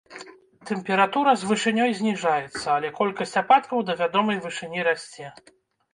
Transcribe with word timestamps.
Тэмпература 0.67 1.31
з 1.41 1.49
вышынёй 1.49 1.91
зніжаецца, 2.01 2.63
але 2.77 2.87
колькасць 2.99 3.37
ападкаў 3.45 3.77
да 3.91 4.01
вядомай 4.03 4.37
вышыні 4.47 4.81
расце. 4.89 5.27